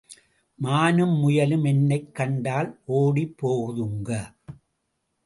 [0.59, 4.09] மானும் முயலும் என்னைக் கண்டால் ஒடிப் போகுதுங்க.